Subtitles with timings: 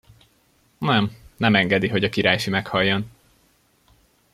[0.77, 3.11] Nem, nem engedi, hogy a királyfi meghaljon!